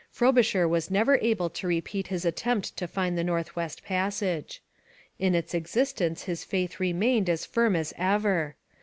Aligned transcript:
Frobisher 0.09 0.67
was 0.67 0.89
never 0.89 1.17
able 1.19 1.47
to 1.51 1.67
repeat 1.67 2.07
his 2.07 2.25
attempt 2.25 2.75
to 2.75 2.87
find 2.87 3.15
the 3.15 3.23
North 3.23 3.55
West 3.55 3.83
Passage. 3.85 4.59
In 5.19 5.35
its 5.35 5.53
existence 5.53 6.23
his 6.23 6.43
faith 6.43 6.79
remained 6.79 7.29
as 7.29 7.45
firm 7.45 7.75
as 7.75 7.93
ever. 7.99 8.55